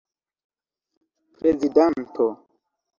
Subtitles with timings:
[1.37, 2.27] prezidanto